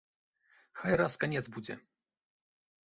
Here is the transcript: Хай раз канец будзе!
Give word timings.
Хай 0.81 0.93
раз 1.03 1.21
канец 1.25 1.43
будзе! 1.59 1.73